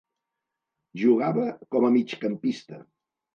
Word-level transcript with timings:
Jugava 1.01 1.43
com 1.77 1.87
a 1.91 1.93
migcampista. 1.99 2.81